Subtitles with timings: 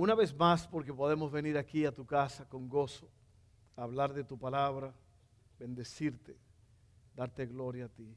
[0.00, 3.06] una vez más porque podemos venir aquí a tu casa con gozo,
[3.76, 4.94] hablar de tu palabra,
[5.58, 6.38] bendecirte,
[7.14, 8.16] darte gloria a ti.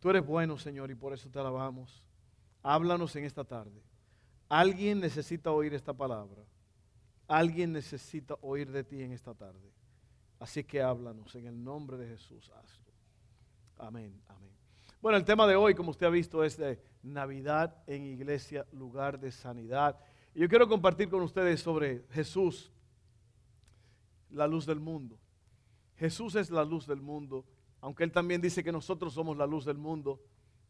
[0.00, 2.02] Tú eres bueno, Señor, y por eso te alabamos.
[2.64, 3.80] Háblanos en esta tarde.
[4.48, 6.42] Alguien necesita oír esta palabra.
[7.28, 9.72] Alguien necesita oír de ti en esta tarde.
[10.40, 12.50] Así que háblanos en el nombre de Jesús.
[12.56, 12.92] Hazlo.
[13.76, 14.50] Amén, amén.
[15.00, 19.20] Bueno, el tema de hoy, como usted ha visto, es de Navidad en iglesia, lugar
[19.20, 19.96] de sanidad.
[20.38, 22.70] Yo quiero compartir con ustedes sobre Jesús,
[24.30, 25.18] la luz del mundo.
[25.96, 27.44] Jesús es la luz del mundo,
[27.80, 30.22] aunque Él también dice que nosotros somos la luz del mundo,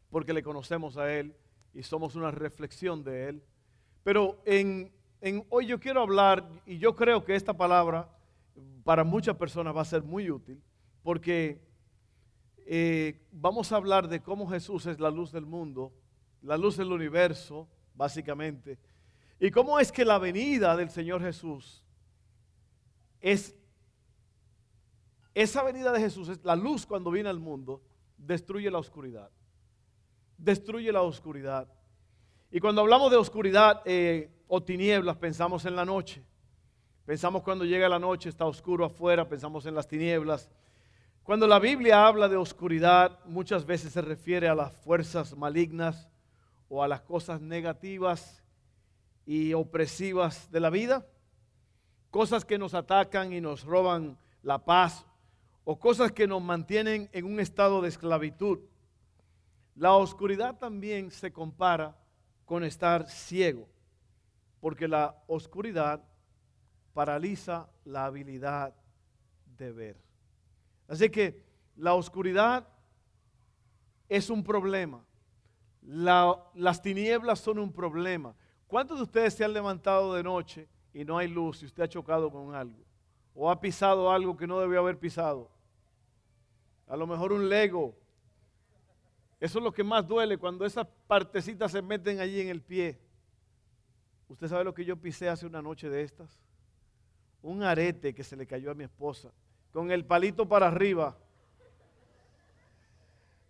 [0.09, 1.35] porque le conocemos a Él
[1.71, 3.43] y somos una reflexión de Él.
[4.01, 4.91] Pero en,
[5.49, 8.09] hoy yo quiero hablar, y yo creo que esta palabra
[8.83, 10.59] para muchas personas va a ser muy útil,
[11.03, 11.61] porque
[12.65, 15.93] eh, vamos a hablar de cómo Jesús es la luz del mundo,
[16.41, 18.79] la luz del universo, básicamente,
[19.39, 21.83] y cómo es que la venida del Señor Jesús
[23.21, 23.55] es,
[25.33, 27.81] esa venida de Jesús, es la luz cuando viene al mundo,
[28.17, 29.29] destruye la oscuridad.
[30.37, 31.67] Destruye la oscuridad.
[32.51, 36.23] Y cuando hablamos de oscuridad eh, o tinieblas, pensamos en la noche.
[37.05, 40.49] Pensamos cuando llega la noche, está oscuro afuera, pensamos en las tinieblas.
[41.23, 46.09] Cuando la Biblia habla de oscuridad, muchas veces se refiere a las fuerzas malignas
[46.67, 48.38] o a las cosas negativas
[49.29, 51.05] y opresivas de la vida,
[52.09, 55.05] cosas que nos atacan y nos roban la paz,
[55.65, 58.57] o cosas que nos mantienen en un estado de esclavitud.
[59.75, 61.95] La oscuridad también se compara
[62.43, 63.69] con estar ciego,
[64.61, 66.03] porque la oscuridad
[66.95, 68.73] paraliza la habilidad
[69.59, 69.97] de ver.
[70.87, 71.39] Así que
[71.75, 72.67] la oscuridad
[74.07, 75.05] es un problema.
[75.83, 78.33] las tinieblas son un problema.
[78.69, 81.89] ¿Cuántos de ustedes se han levantado de noche y no hay luz y usted ha
[81.89, 82.85] chocado con algo?
[83.33, 85.49] ¿O ha pisado algo que no debió haber pisado?
[86.87, 87.97] A lo mejor un lego.
[89.39, 92.99] Eso es lo que más duele cuando esas partecitas se meten allí en el pie.
[94.27, 96.39] ¿Usted sabe lo que yo pisé hace una noche de estas?
[97.41, 99.31] Un arete que se le cayó a mi esposa,
[99.71, 101.17] con el palito para arriba.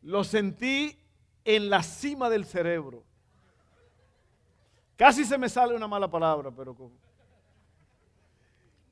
[0.01, 0.97] Lo sentí
[1.43, 3.08] en la cima del cerebro.
[4.99, 6.75] Casi se me sale una mala palabra, pero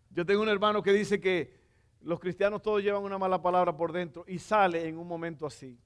[0.09, 1.53] yo tengo un hermano que dice que
[1.99, 5.77] los cristianos todos llevan una mala palabra por dentro y sale en un momento así.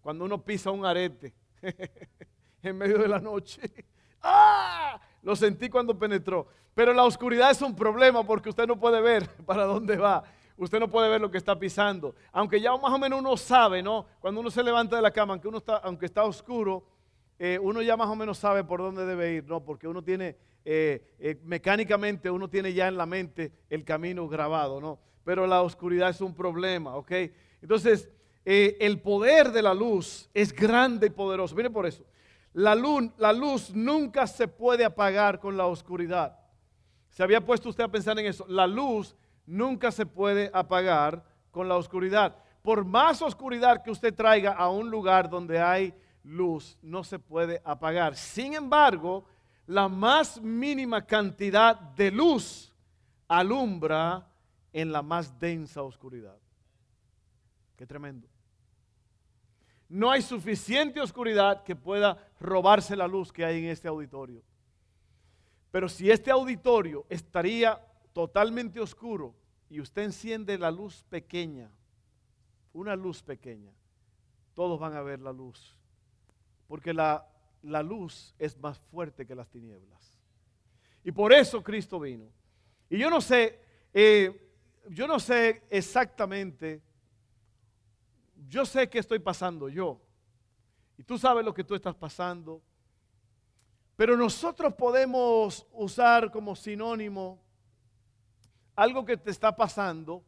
[0.00, 1.32] Cuando uno pisa un arete
[2.64, 3.60] en medio de la noche.
[4.22, 5.00] ¡Ah!
[5.22, 6.48] Lo sentí cuando penetró.
[6.74, 10.24] Pero la oscuridad es un problema porque usted no puede ver para dónde va.
[10.56, 12.16] Usted no puede ver lo que está pisando.
[12.32, 14.04] Aunque ya más o menos uno sabe, ¿no?
[14.18, 16.82] Cuando uno se levanta de la cama, aunque, uno está, aunque está oscuro,
[17.44, 19.64] eh, uno ya más o menos sabe por dónde debe ir, ¿no?
[19.64, 24.80] Porque uno tiene, eh, eh, mecánicamente uno tiene ya en la mente el camino grabado,
[24.80, 25.00] ¿no?
[25.24, 27.10] Pero la oscuridad es un problema, ¿ok?
[27.60, 28.08] Entonces,
[28.44, 31.56] el poder de la luz es grande y poderoso.
[31.56, 32.04] Mire por eso.
[32.52, 36.38] La luz, la luz nunca se puede apagar con la oscuridad.
[37.10, 38.46] ¿Se había puesto usted a pensar en eso?
[38.48, 39.16] La luz
[39.46, 42.36] nunca se puede apagar con la oscuridad.
[42.62, 45.92] Por más oscuridad que usted traiga a un lugar donde hay
[46.24, 48.16] luz no se puede apagar.
[48.16, 49.24] Sin embargo,
[49.66, 52.72] la más mínima cantidad de luz
[53.28, 54.28] alumbra
[54.72, 56.38] en la más densa oscuridad.
[57.76, 58.28] Qué tremendo.
[59.88, 64.42] No hay suficiente oscuridad que pueda robarse la luz que hay en este auditorio.
[65.70, 67.80] Pero si este auditorio estaría
[68.12, 69.34] totalmente oscuro
[69.68, 71.70] y usted enciende la luz pequeña,
[72.72, 73.72] una luz pequeña,
[74.54, 75.76] todos van a ver la luz
[76.72, 77.22] porque la,
[77.82, 80.18] luz es más fuerte que las tinieblas.
[81.04, 82.32] Y por eso Cristo vino.
[82.88, 83.60] Y yo no sé,
[83.92, 84.50] eh,
[84.88, 86.80] yo no sé exactamente,
[88.48, 90.00] yo sé que estoy pasando yo.
[90.96, 92.62] Y tú sabes lo que tú estás pasando.
[93.94, 97.38] Pero nosotros podemos usar como sinónimo
[98.74, 100.24] algo que te está pasando.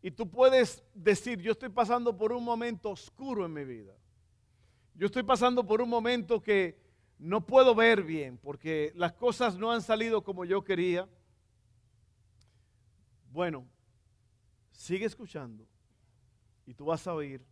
[0.00, 3.94] Y tú puedes decir, yo estoy pasando por un momento oscuro en mi vida.
[4.94, 6.78] Yo estoy pasando por un momento que
[7.18, 11.08] no puedo ver bien porque las cosas no han salido como yo quería.
[13.32, 13.66] Bueno,
[14.70, 15.66] sigue escuchando
[16.66, 17.44] y tú vas a oír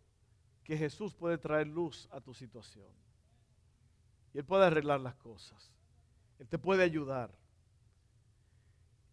[0.63, 2.87] que Jesús puede traer luz a tu situación.
[4.33, 5.71] Y Él puede arreglar las cosas.
[6.39, 7.29] Él te puede ayudar.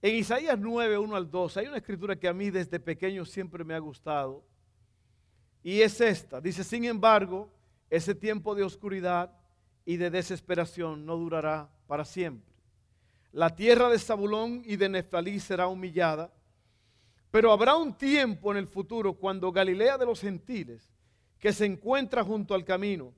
[0.02, 3.64] En Isaías 9, 1 al 2, hay una escritura que a mí desde pequeño siempre
[3.64, 4.44] me ha gustado.
[5.62, 6.40] Y es esta.
[6.40, 7.50] Dice, sin embargo,
[7.90, 9.32] ese tiempo de oscuridad
[9.84, 12.54] y de desesperación no durará para siempre.
[13.32, 16.32] La tierra de Zabulón y de Neftalí será humillada,
[17.31, 20.90] pero habrá un tiempo en el futuro cuando Galilea de los gentiles,
[21.38, 23.12] que se encuentra junto al camino,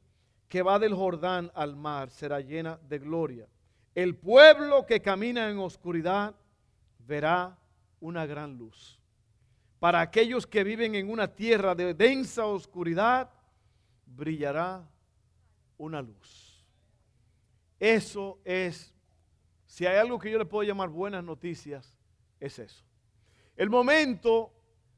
[0.49, 3.49] que va del Jordán al mar, será llena de gloria.
[3.95, 6.35] El pueblo que camina en oscuridad
[6.99, 7.59] verá
[8.01, 9.01] una gran luz.
[9.79, 13.31] Para aquellos que viven en una tierra de densa oscuridad,
[14.15, 14.89] brillará
[15.79, 16.67] una luz.
[17.79, 18.95] Eso es,
[19.67, 21.97] si hay algo que yo le puedo llamar buenas noticias,
[22.39, 22.85] es eso.
[23.57, 24.53] El momento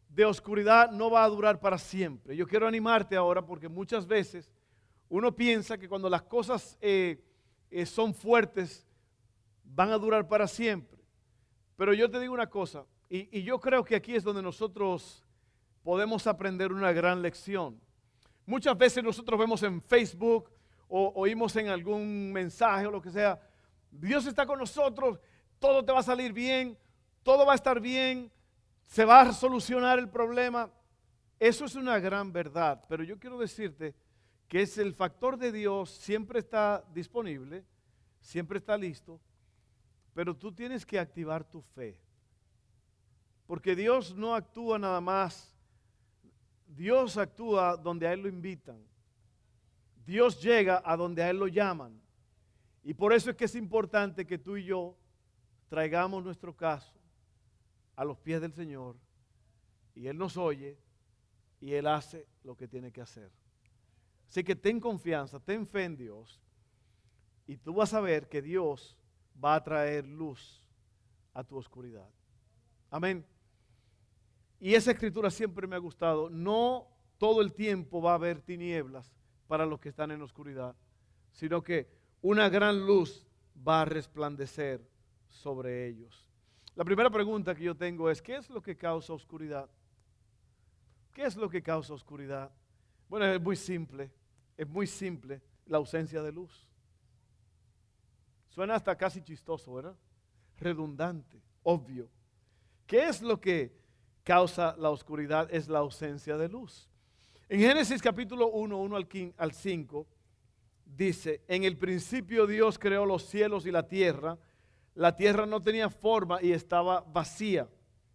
[0.09, 2.37] de oscuridad no va a durar para siempre.
[2.37, 4.51] Yo quiero animarte ahora porque muchas veces
[5.09, 7.23] uno piensa que cuando las cosas eh,
[7.71, 8.87] eh, son fuertes
[9.65, 10.99] van a durar para siempre.
[11.77, 15.25] Pero yo te digo una cosa, y, yo creo que aquí es donde nosotros
[15.83, 17.81] podemos aprender una gran lección.
[18.47, 20.51] Muchas veces nosotros vemos en Facebook
[20.89, 23.41] o oímos en algún mensaje o lo que sea,
[23.91, 25.19] Dios está con nosotros,
[25.59, 26.77] todo te va a salir bien,
[27.23, 28.31] todo va a estar bien,
[28.87, 30.71] se va a solucionar el problema.
[31.39, 33.95] Eso es una gran verdad, pero yo quiero decirte
[34.49, 37.65] que es el factor de Dios, siempre está disponible,
[38.21, 39.21] siempre está listo,
[40.13, 41.99] pero tú tienes que activar tu fe.
[43.47, 45.54] Porque Dios no actúa nada más.
[46.75, 48.83] Dios actúa donde a Él lo invitan.
[50.05, 52.01] Dios llega a donde a Él lo llaman.
[52.83, 54.97] Y por eso es que es importante que tú y yo
[55.69, 56.95] traigamos nuestro caso
[57.97, 58.97] a los pies del Señor
[59.95, 60.79] y Él nos oye
[61.61, 63.31] y Él hace lo que tiene que hacer.
[64.29, 66.41] Así que ten confianza, ten fe en Dios
[67.47, 68.97] y tú vas a ver que Dios
[69.43, 70.61] va a traer luz
[71.33, 72.09] a tu oscuridad.
[72.91, 73.25] Amén.
[74.65, 76.31] Y esa escritura siempre me ha gustado.
[76.31, 76.89] No
[77.19, 79.13] todo el tiempo va a haber tinieblas
[79.47, 80.75] para los que están en oscuridad,
[81.33, 81.87] sino que
[82.23, 83.27] una gran luz
[83.57, 84.81] va a resplandecer
[85.29, 86.31] sobre ellos.
[86.77, 89.69] La primera pregunta que yo tengo es, ¿qué es lo que causa oscuridad?
[91.13, 92.51] ¿Qué es lo que causa oscuridad?
[93.07, 94.11] Bueno, es muy simple,
[94.57, 96.67] es muy simple, la ausencia de luz.
[98.49, 99.97] Suena hasta casi chistoso, ¿verdad?
[100.57, 102.09] Redundante, obvio.
[102.87, 103.84] ¿Qué es lo que
[104.25, 105.49] causa la oscuridad?
[105.53, 106.89] Es la ausencia de luz.
[107.49, 108.97] En Génesis capítulo 1, 1
[109.37, 110.07] al 5,
[110.85, 114.37] dice, en el principio Dios creó los cielos y la tierra.
[114.95, 117.69] La tierra no tenía forma y estaba vacía,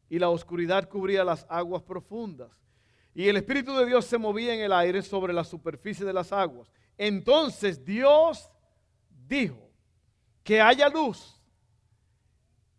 [0.09, 2.51] y la oscuridad cubría las aguas profundas.
[3.13, 6.31] Y el Espíritu de Dios se movía en el aire sobre la superficie de las
[6.31, 6.71] aguas.
[6.97, 8.49] Entonces Dios
[9.27, 9.69] dijo,
[10.43, 11.39] que haya luz.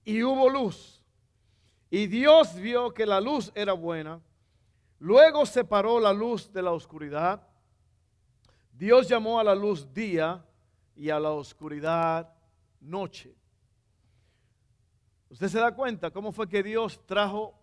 [0.05, 1.00] Y hubo luz.
[1.91, 4.21] Y Dios vio que la luz era buena.
[5.01, 7.47] Luego separó la luz de la oscuridad.
[8.73, 10.45] Dios llamó a la luz día
[10.95, 12.33] y a la oscuridad
[12.81, 13.35] noche.
[15.31, 17.59] Usted se da cuenta cómo fue que Dios trajo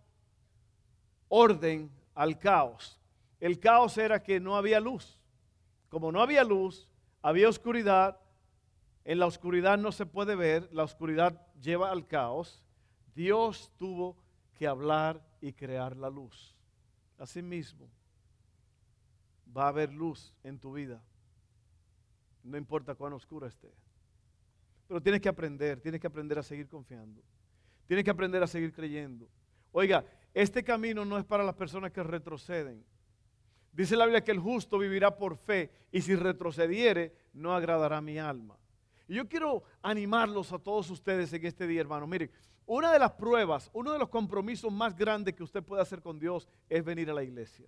[1.29, 2.99] orden al caos.
[3.39, 5.21] El caos era que no había luz.
[5.89, 6.89] Como no había luz,
[7.21, 8.19] había oscuridad,
[9.05, 12.63] en la oscuridad no se puede ver, la oscuridad lleva al caos.
[13.17, 14.15] Dios tuvo
[14.53, 16.55] que hablar y crear la luz.
[17.17, 17.89] Asimismo,
[19.57, 21.03] va a haber luz en tu vida.
[22.43, 23.73] No importa cuán oscura esté.
[24.87, 27.23] Pero tienes que aprender, tienes que aprender a seguir confiando.
[27.87, 29.27] Tienes que aprender a seguir creyendo.
[29.71, 32.85] Oiga, este camino no es para las personas que retroceden.
[33.71, 38.19] Dice la Biblia que el justo vivirá por fe y si retrocediere no agradará mi
[38.19, 38.59] alma.
[39.07, 42.05] Y yo quiero animarlos a todos ustedes en este día, hermano.
[42.05, 42.29] Miren,
[42.67, 46.19] una de las pruebas, uno de los compromisos más grandes que usted puede hacer con
[46.19, 47.65] Dios es venir a la iglesia.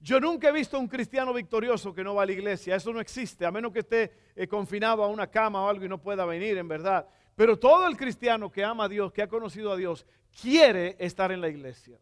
[0.00, 2.76] Yo nunca he visto a un cristiano victorioso que no va a la iglesia.
[2.76, 5.88] Eso no existe, a menos que esté eh, confinado a una cama o algo y
[5.88, 7.08] no pueda venir, en verdad.
[7.34, 10.04] Pero todo el cristiano que ama a Dios, que ha conocido a Dios,
[10.42, 11.98] quiere estar en la iglesia.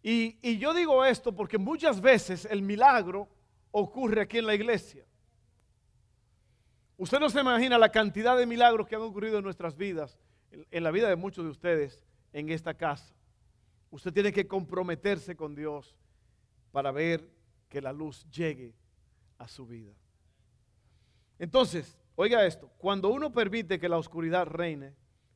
[0.00, 3.28] Y, y yo digo esto porque muchas veces el milagro
[3.72, 5.04] ocurre aquí en la iglesia.
[7.02, 10.16] Usted no se imagina la cantidad de milagros que han ocurrido en nuestras vidas,
[10.52, 12.00] en la vida de muchos de ustedes
[12.32, 13.12] en esta casa.
[13.90, 15.96] Usted tiene que comprometerse con Dios
[16.70, 17.28] para ver
[17.68, 18.76] que la luz llegue
[19.36, 19.92] a su vida.
[21.40, 24.94] Entonces, oiga esto, cuando uno permite que la oscuridad reine,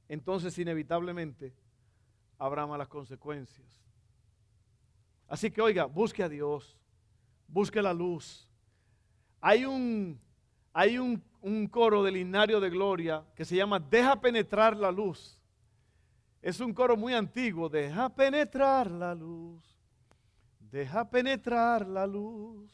[0.09, 1.53] entonces inevitablemente
[2.39, 3.83] habrá malas consecuencias.
[5.27, 6.79] Así que oiga, busque a Dios,
[7.49, 8.49] busque la luz.
[9.41, 10.21] Hay un,
[10.73, 15.41] hay un, un coro del himnario de gloria que se llama Deja penetrar la luz.
[16.43, 19.65] Es un coro muy antiguo, deja penetrar la luz,
[20.61, 22.73] deja penetrar la luz,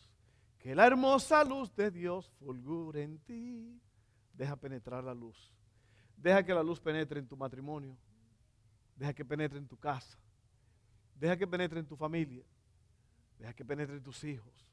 [0.59, 3.81] que la hermosa luz de Dios fulgure en ti.
[4.33, 5.52] Deja penetrar la luz.
[6.16, 7.97] Deja que la luz penetre en tu matrimonio.
[8.97, 10.19] Deja que penetre en tu casa.
[11.14, 12.45] Deja que penetre en tu familia.
[13.38, 14.71] Deja que penetre en tus hijos.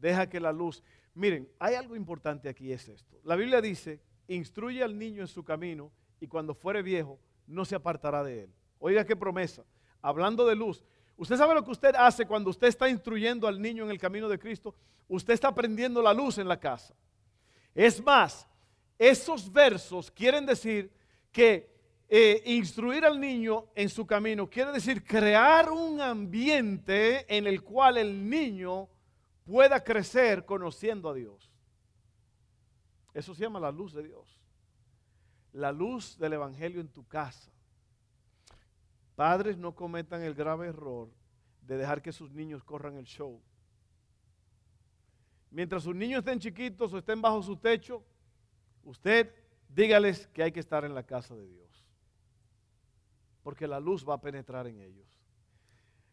[0.00, 0.82] Deja que la luz...
[1.14, 3.20] Miren, hay algo importante aquí, es esto.
[3.24, 5.90] La Biblia dice, instruye al niño en su camino
[6.20, 8.50] y cuando fuere viejo no se apartará de él.
[8.78, 9.64] Oiga qué promesa.
[10.00, 10.82] Hablando de luz,
[11.16, 14.28] usted sabe lo que usted hace cuando usted está instruyendo al niño en el camino
[14.28, 14.74] de Cristo.
[15.08, 16.94] Usted está prendiendo la luz en la casa.
[17.74, 18.46] Es más,
[18.98, 20.90] esos versos quieren decir
[21.32, 21.70] que
[22.08, 27.98] eh, instruir al niño en su camino quiere decir crear un ambiente en el cual
[27.98, 28.88] el niño
[29.44, 31.50] pueda crecer conociendo a Dios.
[33.12, 34.40] Eso se llama la luz de Dios.
[35.52, 37.50] La luz del Evangelio en tu casa.
[39.16, 41.10] Padres no cometan el grave error
[41.62, 43.40] de dejar que sus niños corran el show.
[45.50, 48.04] Mientras sus niños estén chiquitos o estén bajo su techo,
[48.84, 49.34] usted
[49.68, 51.84] dígales que hay que estar en la casa de Dios.
[53.42, 55.19] Porque la luz va a penetrar en ellos.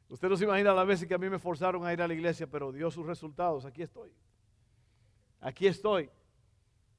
[0.10, 2.14] Usted no se imagina las veces que a mí me forzaron a ir a la
[2.14, 3.66] iglesia, pero dio sus resultados.
[3.66, 4.12] Aquí estoy.
[5.42, 6.10] Aquí estoy.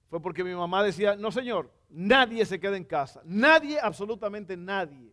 [0.09, 3.23] Fue porque mi mamá decía, no señor, nadie se queda en casa.
[3.25, 5.13] Nadie, absolutamente nadie.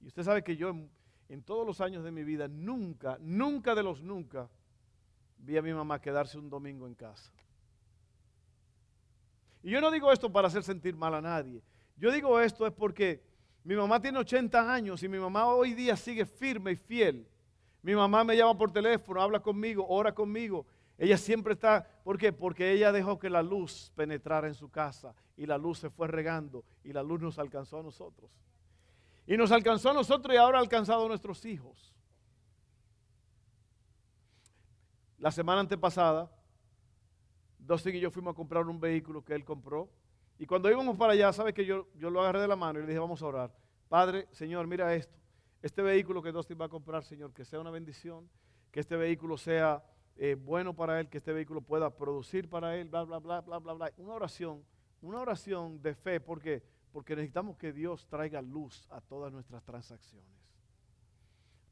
[0.00, 0.90] Y usted sabe que yo en,
[1.28, 4.48] en todos los años de mi vida, nunca, nunca de los nunca,
[5.38, 7.32] vi a mi mamá quedarse un domingo en casa.
[9.62, 11.62] Y yo no digo esto para hacer sentir mal a nadie.
[11.96, 13.27] Yo digo esto es porque
[13.68, 17.28] mi mamá tiene 80 años y mi mamá hoy día sigue firme y fiel.
[17.82, 20.64] Mi mamá me llama por teléfono, habla conmigo, ora conmigo.
[20.96, 22.32] Ella siempre está, ¿por qué?
[22.32, 26.08] Porque ella dejó que la luz penetrara en su casa y la luz se fue
[26.08, 28.30] regando y la luz nos alcanzó a nosotros.
[29.26, 31.94] Y nos alcanzó a nosotros y ahora ha alcanzado a nuestros hijos.
[35.18, 36.30] La semana antepasada,
[37.58, 39.90] Dustin y yo fuimos a comprar un vehículo que él compró.
[40.38, 42.82] Y cuando íbamos para allá, ¿sabes que yo, yo lo agarré de la mano y
[42.82, 43.54] le dije, vamos a orar.
[43.88, 45.18] Padre, Señor, mira esto.
[45.60, 48.28] Este vehículo que Dustin va a comprar, Señor, que sea una bendición,
[48.70, 49.82] que este vehículo sea
[50.16, 53.58] eh, bueno para él, que este vehículo pueda producir para él, bla, bla, bla, bla,
[53.58, 53.92] bla, bla.
[53.96, 54.64] Una oración,
[55.00, 60.40] una oración de fe, porque porque necesitamos que Dios traiga luz a todas nuestras transacciones,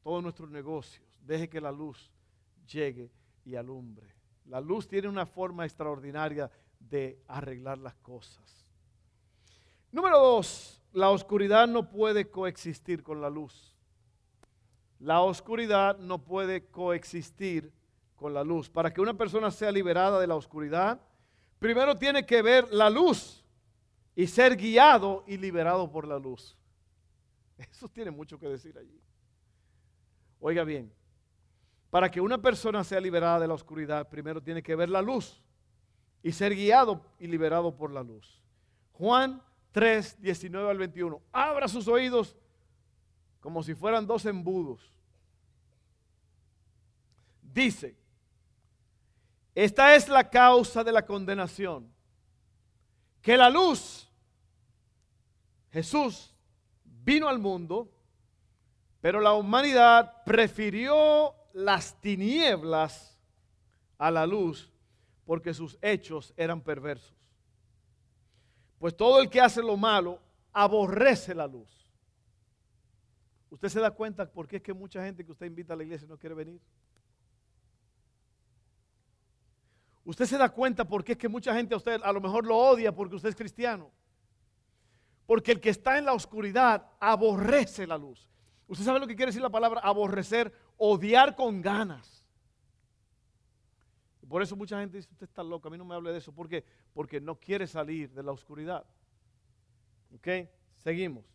[0.03, 1.05] todos nuestros negocios.
[1.21, 2.11] Deje que la luz
[2.65, 3.11] llegue
[3.43, 4.15] y alumbre.
[4.45, 8.65] La luz tiene una forma extraordinaria de arreglar las cosas.
[9.91, 13.75] Número dos, la oscuridad no puede coexistir con la luz.
[14.99, 17.71] La oscuridad no puede coexistir
[18.15, 18.69] con la luz.
[18.69, 20.99] Para que una persona sea liberada de la oscuridad,
[21.59, 23.45] primero tiene que ver la luz
[24.15, 26.57] y ser guiado y liberado por la luz.
[27.57, 29.01] Eso tiene mucho que decir allí.
[30.39, 30.91] Oiga bien,
[31.89, 35.41] para que una persona sea liberada de la oscuridad, primero tiene que ver la luz
[36.27, 38.43] y ser guiado y liberado por la luz.
[38.91, 39.41] Juan
[39.71, 41.21] 3, 19 al 21.
[41.31, 42.35] Abra sus oídos
[43.39, 44.91] como si fueran dos embudos.
[47.41, 47.95] Dice,
[49.55, 51.89] esta es la causa de la condenación,
[53.21, 54.11] que la luz
[55.71, 56.35] Jesús
[56.83, 57.89] vino al mundo,
[58.99, 63.17] pero la humanidad prefirió las tinieblas
[63.97, 64.73] a la luz
[65.27, 67.13] porque sus hechos eran perversos.
[68.79, 70.21] Pues todo el que hace lo malo
[70.53, 71.69] aborrece la luz.
[73.49, 75.83] ¿Usted se da cuenta por qué es que mucha gente que usted invita a la
[75.83, 76.61] iglesia no quiere venir?
[80.05, 82.45] ¿Usted se da cuenta por qué es que mucha gente a usted a lo mejor
[82.45, 83.91] lo odia porque usted es cristiano?
[85.25, 88.29] Porque el que está en la oscuridad aborrece la luz.
[88.69, 90.53] ¿Usted sabe lo que quiere decir la palabra aborrecer?
[90.77, 92.16] Odiar con ganas.
[94.27, 96.31] Por eso mucha gente dice, usted está loco, a mí no me hable de eso.
[96.31, 96.63] ¿Por qué?
[96.93, 98.85] Porque no quiere salir de la oscuridad.
[100.15, 100.49] ¿Ok?
[100.75, 101.25] Seguimos.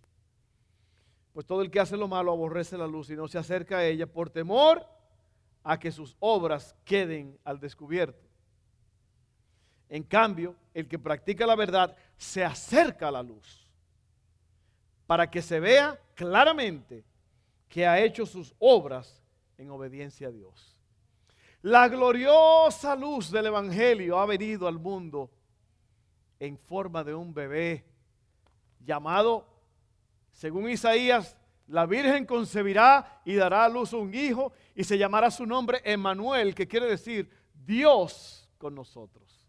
[1.33, 3.85] Pues todo el que hace lo malo aborrece la luz y no se acerca a
[3.85, 4.87] ella por temor
[5.65, 8.27] a que sus obras queden al descubierto.
[9.89, 13.67] En cambio, el que practica la verdad se acerca a la luz
[15.07, 17.05] para que se vea claramente
[17.69, 19.23] que ha hecho sus obras
[19.59, 20.72] en obediencia a Dios.
[21.63, 25.31] La gloriosa luz del Evangelio ha venido al mundo
[26.41, 27.85] en forma de un bebé
[28.81, 29.47] llamado,
[30.33, 31.37] según Isaías,
[31.69, 36.53] la Virgen concebirá y dará a luz un hijo y se llamará su nombre Emmanuel,
[36.53, 39.49] que quiere decir Dios con nosotros.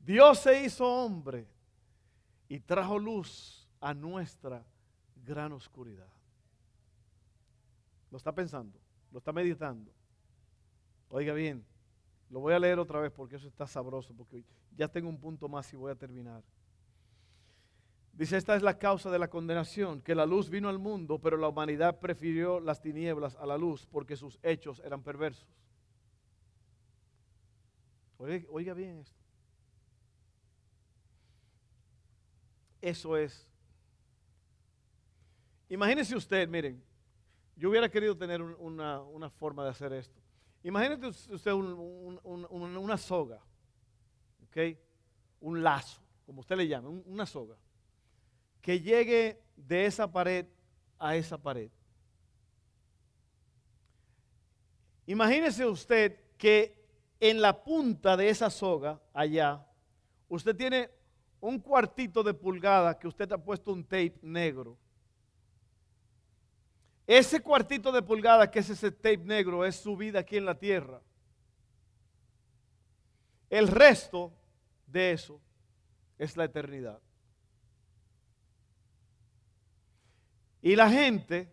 [0.00, 1.46] Dios se hizo hombre
[2.48, 4.64] y trajo luz a nuestra
[5.14, 6.10] gran oscuridad.
[8.10, 8.78] Lo está pensando,
[9.12, 9.95] lo está meditando.
[11.08, 11.64] Oiga bien,
[12.30, 14.44] lo voy a leer otra vez porque eso está sabroso, porque
[14.76, 16.42] ya tengo un punto más y voy a terminar.
[18.12, 21.36] Dice, esta es la causa de la condenación, que la luz vino al mundo, pero
[21.36, 25.46] la humanidad prefirió las tinieblas a la luz porque sus hechos eran perversos.
[28.18, 29.20] Oiga, bien esto.
[32.80, 33.46] Eso es.
[35.68, 36.82] Imagínese usted, miren,
[37.56, 40.20] yo hubiera querido tener una, forma de hacer esto.
[40.66, 43.40] Imagínese usted una soga,
[44.42, 44.76] ¿ok?
[45.38, 47.56] Un lazo, como usted le llama, una soga
[48.60, 50.44] que llegue de esa pared
[50.98, 51.70] a esa pared.
[55.06, 56.84] Imagínese usted que
[57.20, 59.64] en la punta de esa soga, allá,
[60.28, 60.90] usted tiene
[61.40, 64.76] un cuartito de pulgada que usted ha puesto un tape negro.
[67.06, 70.58] Ese cuartito de pulgada que es ese tape negro es su vida aquí en la
[70.58, 71.00] tierra.
[73.48, 74.32] El resto
[74.86, 75.40] de eso
[76.18, 77.00] es la eternidad.
[80.62, 81.48] Y la gente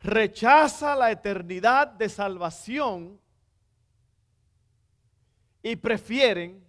[0.00, 3.20] rechaza la eternidad de salvación
[5.62, 6.64] y prefieren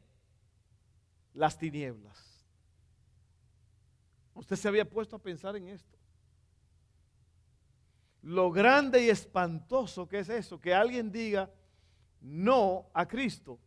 [1.33, 2.17] las tinieblas.
[4.33, 6.00] Usted se había puesto a pensar en esto.
[8.23, 11.49] Lo grande y espantoso que es eso, que alguien diga
[12.21, 13.59] no a Cristo.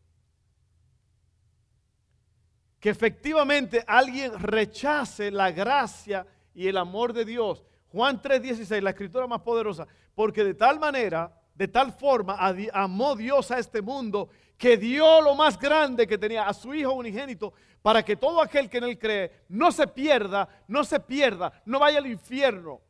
[2.79, 7.65] Que efectivamente alguien rechace la gracia y el amor de Dios.
[7.89, 12.37] Juan 3:16, la escritura más poderosa, porque de tal manera, de tal forma
[12.73, 16.93] amó Dios a este mundo que dio lo más grande que tenía a su Hijo
[16.93, 21.63] unigénito para que todo aquel que en él cree no se pierda, no se pierda,
[21.67, 22.81] no vaya al infierno,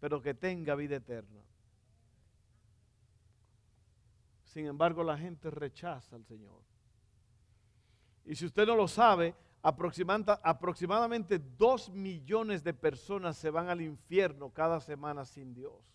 [0.00, 1.40] pero que tenga vida eterna.
[4.44, 6.62] Sin embargo, la gente rechaza al Señor.
[8.24, 14.50] Y si usted no lo sabe, aproximadamente dos millones de personas se van al infierno
[14.50, 15.94] cada semana sin Dios.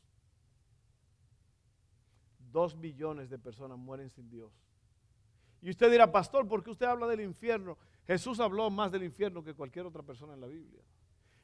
[2.52, 4.52] Dos millones de personas mueren sin Dios.
[5.62, 7.78] Y usted dirá, pastor, ¿por qué usted habla del infierno?
[8.06, 10.82] Jesús habló más del infierno que cualquier otra persona en la Biblia.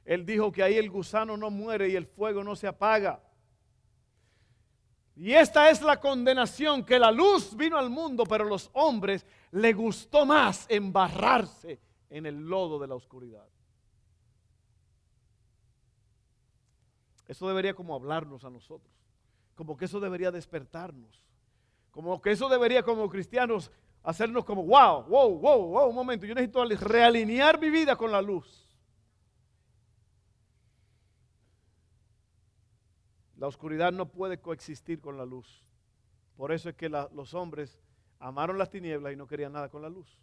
[0.07, 3.21] Él dijo que ahí el gusano no muere y el fuego no se apaga.
[5.17, 9.25] Y esta es la condenación, que la luz vino al mundo, pero a los hombres
[9.51, 13.45] le gustó más embarrarse en el lodo de la oscuridad.
[17.27, 18.95] Eso debería como hablarnos a nosotros,
[19.55, 21.21] como que eso debería despertarnos,
[21.91, 23.71] como que eso debería como cristianos
[24.03, 28.21] hacernos como, wow, wow, wow, wow, un momento, yo necesito realinear mi vida con la
[28.21, 28.66] luz.
[33.37, 35.63] La oscuridad no puede coexistir con la luz.
[36.35, 37.79] Por eso es que los hombres
[38.19, 40.19] amaron las tinieblas y no querían nada con la luz.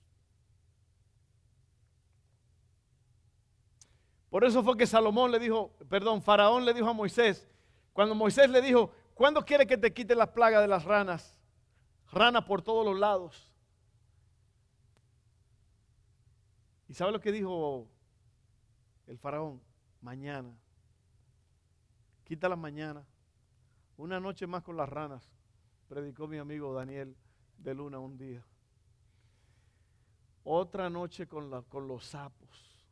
[4.30, 7.48] Por eso fue que Salomón le dijo, perdón, Faraón le dijo a Moisés,
[7.92, 11.38] cuando Moisés le dijo, ¿cuándo quiere que te quite las plagas de las ranas?
[12.10, 13.52] Ranas por todos los lados.
[16.88, 17.86] ¿Y sabe lo que dijo
[19.06, 19.62] el faraón?
[20.00, 20.52] Mañana.
[22.24, 23.04] Quita mañana.
[23.96, 25.30] Una noche más con las ranas.
[25.88, 27.14] Predicó mi amigo Daniel
[27.58, 28.42] de Luna un día.
[30.42, 32.84] Otra noche con, los sapos.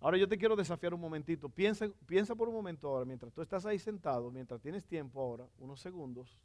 [0.00, 1.48] Ahora yo te quiero desafiar un momentito.
[1.48, 5.46] Piensa, piensa por un momento ahora, mientras tú estás ahí sentado, mientras tienes tiempo ahora,
[5.58, 6.40] unos segundos.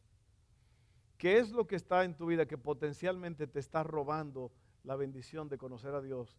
[1.17, 4.51] ¿Qué es lo que está en tu vida que potencialmente te está robando
[4.83, 6.37] la bendición de conocer a Dios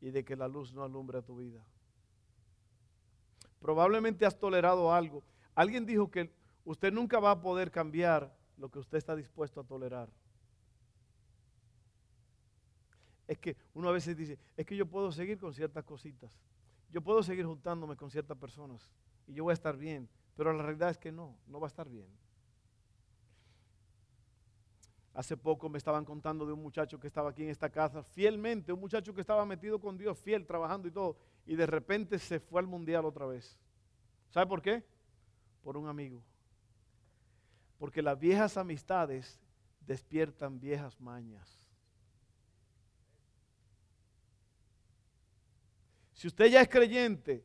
[0.00, 1.64] y de que la luz no alumbre a tu vida?
[3.60, 5.22] Probablemente has tolerado algo.
[5.54, 6.30] Alguien dijo que
[6.64, 10.08] usted nunca va a poder cambiar lo que usted está dispuesto a tolerar.
[13.26, 16.38] Es que uno a veces dice, es que yo puedo seguir con ciertas cositas
[16.90, 18.90] yo puedo seguir juntándome con ciertas personas
[19.26, 21.68] y yo voy a estar bien, pero la realidad es que no, no va a
[21.68, 22.06] estar bien.
[25.12, 28.72] Hace poco me estaban contando de un muchacho que estaba aquí en esta casa fielmente,
[28.72, 31.16] un muchacho que estaba metido con Dios, fiel, trabajando y todo,
[31.46, 33.58] y de repente se fue al mundial otra vez.
[34.30, 34.84] ¿Sabe por qué?
[35.62, 36.22] Por un amigo.
[37.78, 39.40] Porque las viejas amistades
[39.80, 41.62] despiertan viejas mañas.
[46.12, 47.44] Si usted ya es creyente,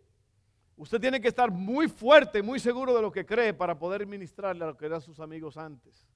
[0.78, 4.64] usted tiene que estar muy fuerte, muy seguro de lo que cree para poder ministrarle
[4.64, 6.08] a lo que eran sus amigos antes.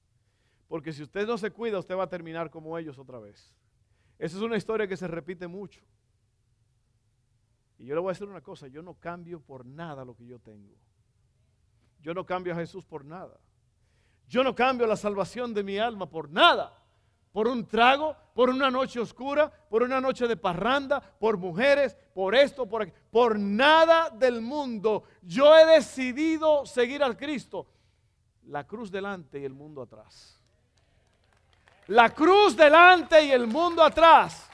[0.66, 3.54] Porque si usted no se cuida, usted va a terminar como ellos otra vez.
[4.18, 5.84] Esa es una historia que se repite mucho.
[7.78, 10.26] Y yo le voy a decir una cosa, yo no cambio por nada lo que
[10.26, 10.74] yo tengo.
[12.00, 13.38] Yo no cambio a Jesús por nada.
[14.28, 16.82] Yo no cambio la salvación de mi alma por nada.
[17.32, 22.34] Por un trago, por una noche oscura, por una noche de parranda, por mujeres, por
[22.34, 25.04] esto, por por nada del mundo.
[25.22, 27.66] Yo he decidido seguir al Cristo.
[28.44, 30.40] La cruz delante y el mundo atrás.
[31.88, 34.48] La cruz delante y el mundo atrás.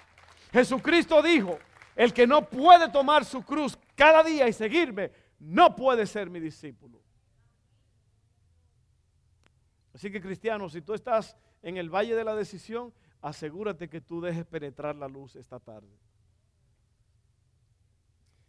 [0.53, 1.59] Jesucristo dijo,
[1.95, 6.41] el que no puede tomar su cruz cada día y seguirme, no puede ser mi
[6.41, 7.01] discípulo.
[9.95, 14.21] Así que cristiano, si tú estás en el valle de la decisión, asegúrate que tú
[14.21, 15.95] dejes penetrar la luz esta tarde.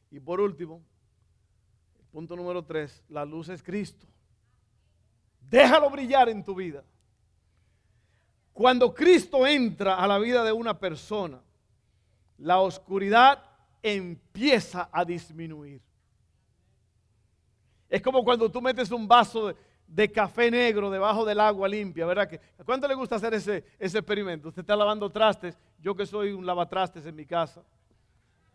[0.10, 0.82] Y por último,
[2.12, 4.08] punto número tres, la luz es Cristo.
[5.42, 6.84] Déjalo brillar en tu vida.
[8.54, 11.42] Cuando Cristo entra a la vida de una persona,
[12.44, 13.42] la oscuridad
[13.82, 15.82] empieza a disminuir.
[17.90, 19.54] Es como cuando tú metes un vaso
[19.88, 22.30] de, café negro debajo del agua limpia, ¿verdad?
[22.58, 24.50] ¿A cuánto le gusta hacer ese, ese experimento?
[24.50, 27.64] Usted está lavando trastes, yo que soy un lavatrastes en mi casa,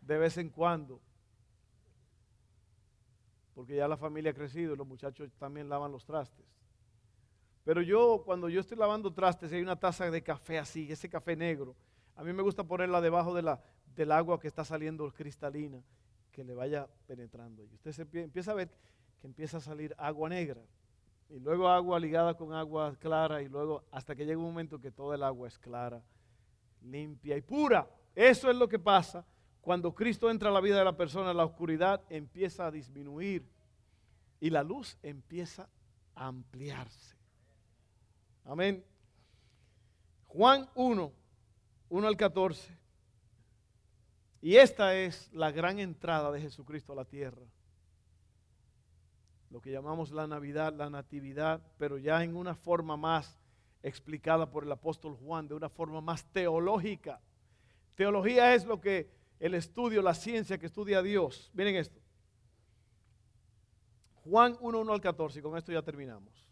[0.03, 1.01] de vez en cuando,
[3.55, 6.45] porque ya la familia ha crecido y los muchachos también lavan los trastes.
[7.65, 11.37] Pero yo, cuando yo estoy lavando trastes hay una taza de café así, ese café
[11.37, 11.75] negro,
[12.19, 15.81] a mí me gusta ponerla debajo del agua que está saliendo cristalina,
[16.33, 17.65] que le vaya penetrando.
[17.65, 18.69] Y usted empieza a ver
[19.21, 20.61] que empieza a salir agua negra
[21.29, 24.91] y luego agua ligada con agua clara y luego hasta que llega un momento que
[24.91, 26.03] toda el agua es clara,
[26.83, 27.89] limpia y pura.
[28.17, 29.25] Eso es lo que pasa
[29.61, 33.49] cuando Cristo entra a la vida de la persona, la oscuridad empieza a disminuir
[34.41, 35.69] y la luz empieza
[36.17, 37.17] a ampliarse.
[38.45, 38.85] Amén.
[40.27, 41.13] Juan 1,
[41.89, 42.77] 1 al 14.
[44.41, 47.47] Y esta es la gran entrada de Jesucristo a la tierra
[49.51, 53.39] lo que llamamos la Navidad, la Natividad, pero ya en una forma más
[53.83, 57.21] explicada por el apóstol Juan, de una forma más teológica.
[57.95, 61.51] Teología es lo que el estudio, la ciencia que estudia a Dios.
[61.55, 62.01] Miren esto.
[64.25, 66.47] Juan 1, 1 al 14, y con esto ya terminamos.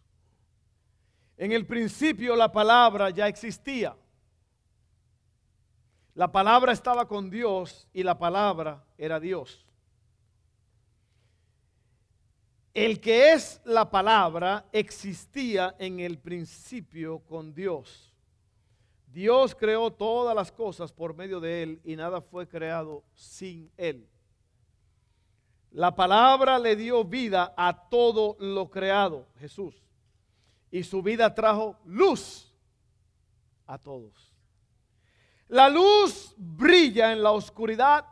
[1.36, 3.94] En el principio la palabra ya existía.
[6.16, 9.66] La palabra estaba con Dios y la palabra era Dios.
[12.72, 18.14] El que es la palabra existía en el principio con Dios.
[19.12, 24.08] Dios creó todas las cosas por medio de Él y nada fue creado sin Él.
[25.70, 29.74] La palabra le dio vida a todo lo creado, Jesús.
[30.70, 32.54] Y su vida trajo luz
[33.66, 34.35] a todos.
[35.48, 38.04] La luz brilla en la oscuridad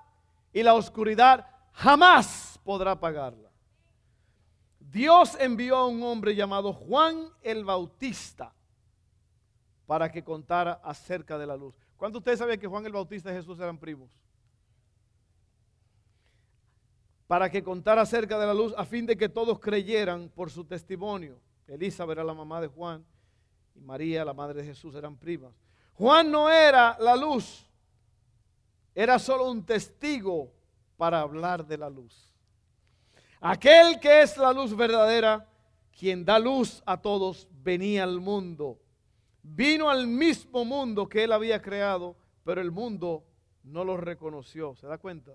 [0.53, 3.51] y la oscuridad jamás podrá apagarla.
[4.79, 8.55] Dios envió a un hombre llamado Juan el Bautista
[9.87, 11.75] para que contara acerca de la luz.
[11.97, 14.17] ¿Cuántos de ustedes saben que Juan el Bautista y Jesús eran primos?
[17.27, 20.65] Para que contara acerca de la luz a fin de que todos creyeran por su
[20.65, 21.41] testimonio.
[21.67, 23.05] Elizabeth era la mamá de Juan
[23.75, 25.64] y María, la madre de Jesús, eran primas.
[25.97, 27.65] Juan no era la luz,
[28.95, 30.53] era solo un testigo
[30.97, 32.33] para hablar de la luz.
[33.41, 35.47] Aquel que es la luz verdadera,
[35.97, 38.81] quien da luz a todos, venía al mundo.
[39.43, 43.25] Vino al mismo mundo que él había creado, pero el mundo
[43.63, 44.75] no lo reconoció.
[44.77, 45.33] ¿Se da cuenta?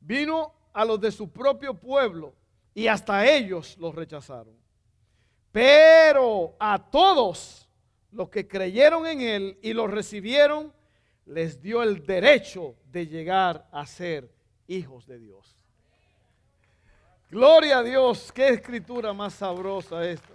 [0.00, 2.34] Vino a los de su propio pueblo
[2.74, 4.56] y hasta ellos los rechazaron.
[5.52, 7.67] Pero a todos
[8.12, 10.72] los que creyeron en él y lo recibieron,
[11.26, 14.32] les dio el derecho de llegar a ser
[14.66, 15.56] hijos de Dios.
[17.30, 20.32] Gloria a Dios, qué escritura más sabrosa esta.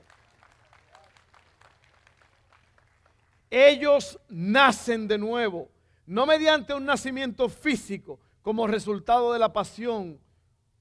[3.50, 5.70] Ellos nacen de nuevo,
[6.06, 10.20] no mediante un nacimiento físico como resultado de la pasión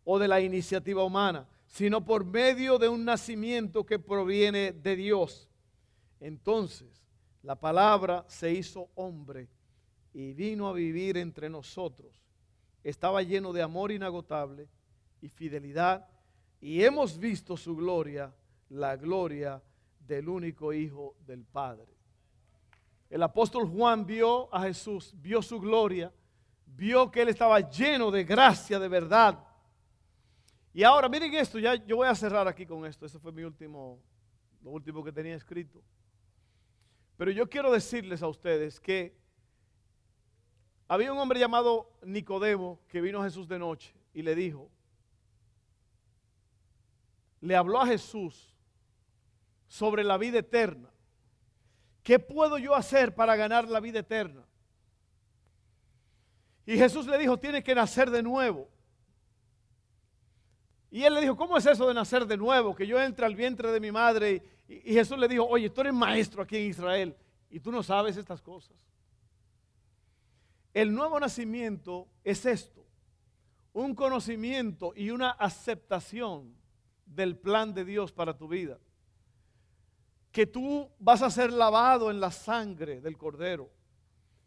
[0.05, 5.49] o de la iniciativa humana, sino por medio de un nacimiento que proviene de Dios.
[6.23, 7.05] Entonces,
[7.43, 9.49] la palabra se hizo hombre
[10.13, 12.23] y vino a vivir entre nosotros.
[12.85, 14.69] Estaba lleno de amor inagotable
[15.21, 16.09] y fidelidad,
[16.61, 18.33] y hemos visto su gloria,
[18.69, 19.61] la gloria
[19.99, 21.93] del único Hijo del Padre.
[23.11, 26.13] El apóstol Juan vio a Jesús, vio su gloria,
[26.67, 29.45] vio que él estaba lleno de gracia, de verdad.
[30.73, 33.07] Y ahora, miren esto, ya yo voy a cerrar aquí con esto.
[33.07, 34.01] Ese fue mi último,
[34.63, 35.83] lo último que tenía escrito.
[37.23, 39.17] Pero yo quiero decirles a ustedes que
[40.89, 44.69] había un hombre llamado Nicodemo que vino a Jesús de noche y le dijo,
[47.41, 48.57] le habló a Jesús
[49.69, 50.91] sobre la vida eterna.
[52.03, 54.45] ¿Qué puedo yo hacer para ganar la vida eterna?
[56.67, 58.69] Y Jesús le dijo, tienes que nacer de nuevo.
[60.93, 62.75] Y él le dijo, ¿cómo es eso de nacer de nuevo?
[62.75, 64.43] Que yo entre al vientre de mi madre.
[64.69, 67.17] Y, Jesús le dijo, oye, tú eres maestro aquí en Israel
[67.49, 68.77] y tú no sabes estas cosas.
[70.75, 72.87] El nuevo nacimiento es esto,
[73.73, 76.55] un conocimiento y una aceptación
[77.07, 78.79] del plan de Dios para tu vida.
[80.31, 83.71] Que tú vas a ser lavado en la sangre del cordero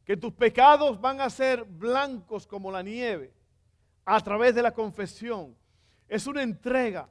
[0.05, 3.33] que tus pecados van a ser blancos como la nieve
[4.05, 5.57] a través de la confesión.
[6.07, 7.09] Es una entrega.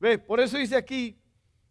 [0.00, 0.18] ¿Ve?
[0.18, 1.18] Por eso dice aquí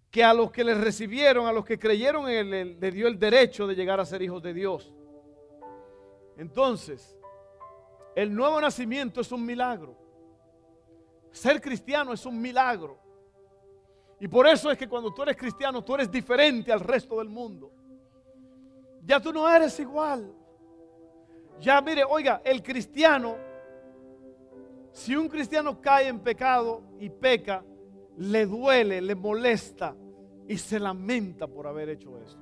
[0.09, 3.17] que a los que le recibieron, a los que creyeron en él, le dio el
[3.17, 4.93] derecho de llegar a ser hijos de Dios.
[6.37, 7.17] Entonces,
[8.15, 9.97] el nuevo nacimiento es un milagro.
[11.31, 12.99] Ser cristiano es un milagro.
[14.19, 17.27] Y por eso es que cuando tú eres cristiano, tú eres diferente al resto del
[17.27, 17.71] mundo.
[19.03, 20.31] Ya tú no eres igual.
[21.59, 23.35] Ya mire, oiga, el cristiano,
[24.93, 27.65] si un cristiano cae en pecado y peca,
[28.17, 29.95] le duele, le molesta
[30.47, 32.37] y se lamenta por haber hecho eso.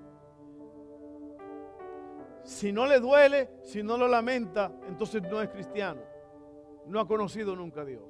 [2.43, 6.01] Si no le duele, si no lo lamenta, entonces no es cristiano.
[6.87, 8.03] No ha conocido nunca a Dios.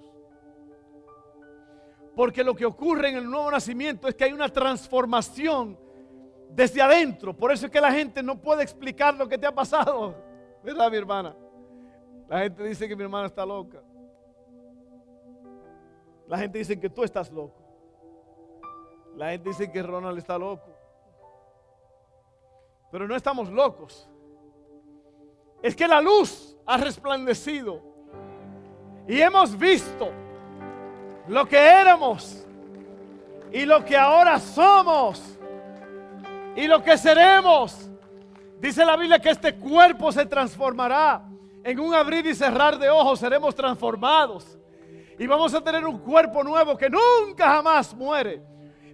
[2.15, 5.77] Porque lo que ocurre en el nuevo nacimiento es que hay una transformación
[6.49, 7.37] desde adentro.
[7.37, 10.15] Por eso es que la gente no puede explicar lo que te ha pasado.
[10.63, 11.35] ¿Verdad, mi hermana?
[12.27, 13.83] La gente dice que mi hermana está loca.
[16.27, 17.61] La gente dice que tú estás loco.
[19.15, 20.69] La gente dice que Ronald está loco.
[22.91, 24.09] Pero no estamos locos.
[25.61, 27.81] Es que la luz ha resplandecido.
[29.07, 30.09] Y hemos visto
[31.27, 32.45] lo que éramos
[33.51, 35.37] y lo que ahora somos
[36.55, 37.89] y lo que seremos.
[38.59, 41.27] Dice la Biblia que este cuerpo se transformará.
[41.63, 44.57] En un abrir y cerrar de ojos seremos transformados.
[45.21, 48.41] Y vamos a tener un cuerpo nuevo que nunca jamás muere.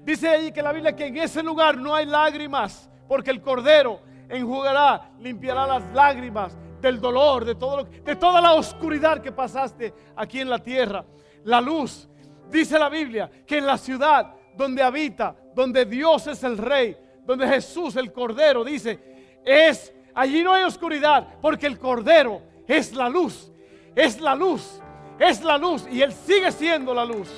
[0.04, 4.02] Dice ahí que la Biblia que en ese lugar no hay lágrimas, porque el Cordero
[4.28, 10.42] enjugará, limpiará las lágrimas del dolor, de, todo de toda la oscuridad que pasaste aquí
[10.42, 11.06] en la tierra.
[11.46, 12.10] La luz,
[12.52, 17.48] dice la Biblia, que en la ciudad donde habita, donde Dios es el rey, donde
[17.48, 19.00] Jesús, el Cordero, dice,
[19.46, 23.50] es, allí no hay oscuridad, porque el Cordero es la luz,
[23.96, 24.82] es la luz,
[25.20, 27.30] es la luz, y Él sigue siendo la luz.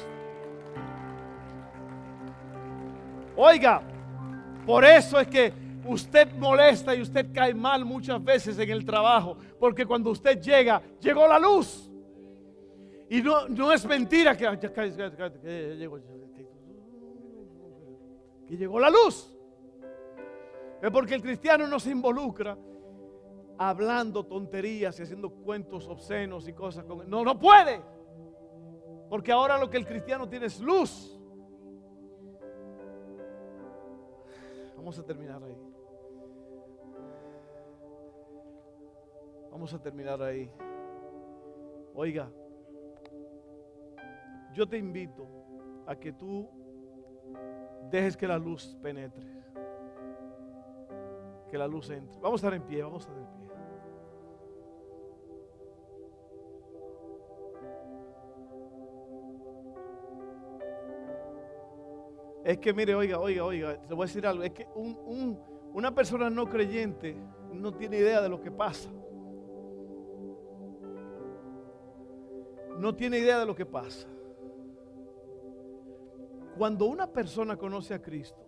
[3.36, 3.82] Oiga,
[4.66, 5.54] por eso es que
[5.86, 10.82] usted molesta y usted cae mal muchas veces en el trabajo, porque cuando usted llega,
[11.00, 11.90] llegó la luz.
[13.10, 14.46] Y no, no es mentira que,
[18.48, 19.34] que llegó la luz.
[20.82, 22.58] Es porque el cristiano no se involucra
[23.60, 26.86] hablando tonterías y haciendo cuentos obscenos y cosas.
[26.86, 27.10] Con...
[27.10, 27.82] No, no puede.
[29.10, 31.20] Porque ahora lo que el cristiano tiene es luz.
[34.78, 35.58] Vamos a terminar ahí.
[39.52, 40.50] Vamos a terminar ahí.
[41.94, 42.32] Oiga,
[44.54, 45.28] yo te invito
[45.86, 46.48] a que tú
[47.92, 49.40] dejes que la luz penetre
[51.50, 52.20] que la luz entre.
[52.22, 53.39] Vamos a estar en pie, vamos a estar en pie.
[62.50, 64.42] Es que mire, oiga, oiga, oiga, te voy a decir algo.
[64.42, 64.68] Es que
[65.72, 67.16] una persona no creyente
[67.54, 68.90] no tiene idea de lo que pasa.
[72.80, 74.08] No tiene idea de lo que pasa.
[76.58, 78.44] Cuando una persona conoce a Cristo,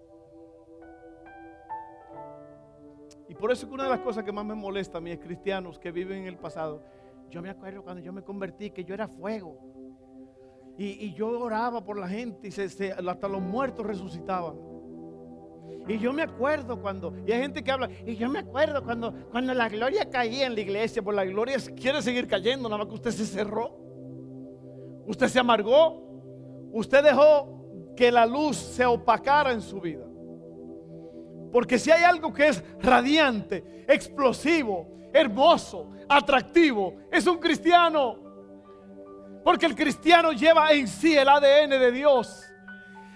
[3.30, 5.20] Y por eso que una de las cosas que más me molesta a mí es
[5.20, 6.82] cristianos que viven en el pasado.
[7.30, 9.58] Yo me acuerdo cuando yo me convertí que yo era fuego.
[10.84, 14.56] Y, yo oraba por la gente y hasta los muertos resucitaban.
[15.88, 19.14] Y yo me acuerdo cuando, y hay gente que habla, y yo me acuerdo cuando,
[19.30, 22.88] cuando la gloria caía en la iglesia, por la gloria quiere seguir cayendo, nada más
[22.88, 23.78] que usted se cerró,
[25.06, 26.02] usted se amargó,
[26.72, 30.06] usted dejó que la luz se opacara en su vida.
[31.52, 38.31] Porque si hay algo que es radiante, explosivo hermoso, atractivo, es un cristiano.
[39.44, 42.48] Porque el cristiano lleva en sí el ADN de Dios.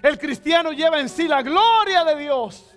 [0.02, 2.76] El cristiano lleva en sí la gloria de Dios.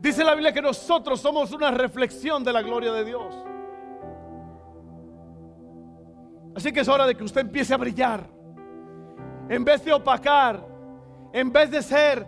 [0.00, 3.34] Dice la Biblia que nosotros somos una reflexión de la gloria de Dios.
[6.56, 8.28] Así que es hora de que usted empiece a brillar.
[9.48, 10.64] En vez de opacar,
[11.32, 12.26] en vez de ser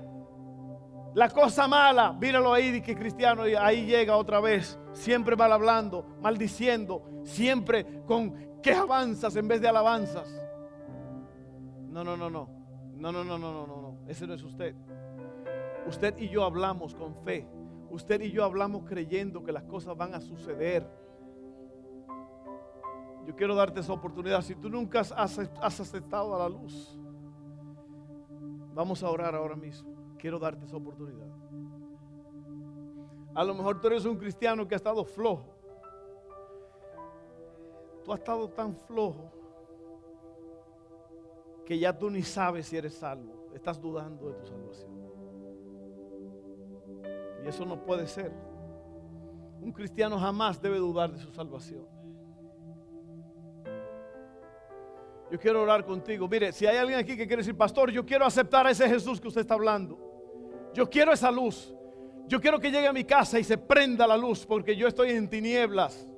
[1.14, 7.02] la cosa mala, míralo ahí, que cristiano ahí llega otra vez, siempre mal hablando, maldiciendo,
[7.24, 10.28] siempre con que avanzas en vez de alabanzas.
[11.96, 12.46] No, no, no, no.
[12.96, 13.98] No, no, no, no, no, no, no.
[14.06, 14.76] Ese no es usted.
[15.86, 17.48] Usted y yo hablamos con fe.
[17.88, 20.86] Usted y yo hablamos creyendo que las cosas van a suceder.
[23.26, 24.42] Yo quiero darte esa oportunidad.
[24.42, 25.38] Si tú nunca has,
[25.80, 27.00] aceptado a la luz,
[28.74, 31.28] vamos a orar ahora mismo quiero darte esa oportunidad.
[33.34, 35.46] A lo mejor tú eres un cristiano que ha estado flojo.
[38.04, 39.35] Tú has estado tan flojo
[41.66, 43.50] que ya tú ni sabes si eres salvo.
[43.52, 44.96] Estás dudando de tu salvación.
[47.44, 48.32] Y eso no puede ser.
[49.60, 51.84] Un cristiano jamás debe dudar de su salvación.
[55.30, 56.28] Yo quiero orar contigo.
[56.28, 59.20] Mire, si hay alguien aquí que quiere decir, pastor, yo quiero aceptar a ese Jesús
[59.20, 59.98] que usted está hablando.
[60.72, 61.74] Yo quiero esa luz.
[62.28, 65.10] Yo quiero que llegue a mi casa y se prenda la luz porque yo estoy
[65.10, 66.08] en tinieblas.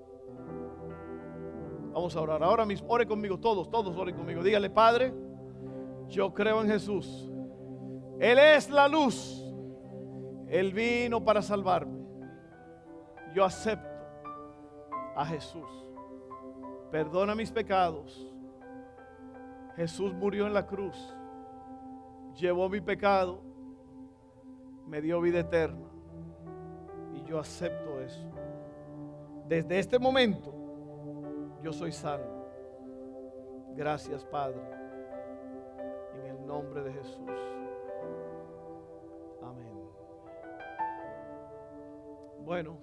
[1.93, 2.43] Vamos a orar.
[2.43, 4.43] Ahora mismo, ore conmigo, todos, todos oren conmigo.
[4.43, 5.13] Dígale, Padre,
[6.09, 7.31] yo creo en Jesús.
[8.18, 9.44] Él es la luz.
[10.49, 12.01] Él vino para salvarme.
[13.35, 13.88] Yo acepto
[15.14, 15.68] a Jesús.
[16.90, 18.27] Perdona mis pecados.
[19.77, 21.14] Jesús murió en la cruz.
[22.35, 23.49] Llevó mi pecado
[24.88, 25.87] me dio vida eterna.
[27.14, 28.25] Y yo acepto eso.
[29.47, 30.53] Desde este momento,
[31.62, 32.47] yo soy salvo.
[33.77, 34.78] Gracias, Padre.
[36.68, 37.31] Nombre de Jesús.
[39.40, 39.72] Amén.
[42.44, 42.78] Bueno,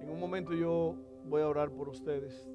[0.00, 0.94] en un momento yo
[1.26, 2.48] voy a orar por ustedes.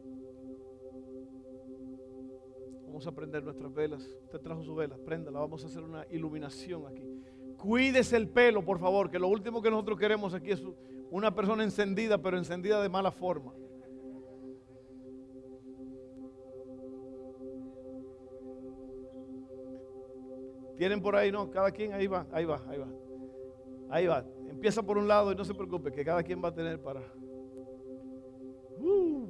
[2.87, 4.01] Vamos a prender nuestras velas.
[4.23, 5.37] Usted trajo su vela, préndala.
[5.37, 7.21] Vamos a hacer una iluminación aquí.
[7.57, 10.63] Cuídese el pelo, por favor, que lo último que nosotros queremos aquí es
[11.11, 13.53] una persona encendida, pero encendida de mala forma.
[20.81, 22.87] Tienen por ahí, no, cada quien ahí va, ahí va, ahí va.
[23.87, 24.25] Ahí va.
[24.49, 27.01] Empieza por un lado y no se preocupe, que cada quien va a tener para.
[28.79, 29.27] Uh.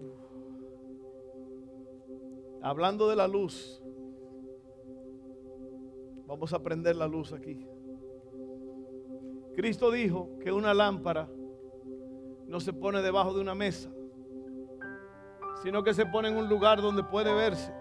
[2.61, 3.83] Hablando de la luz,
[6.25, 7.67] vamos a prender la luz aquí.
[9.53, 11.29] Cristo dijo que una lámpara
[12.47, 13.91] no se pone debajo de una mesa,
[15.63, 17.80] sino que se pone en un lugar donde puede verse.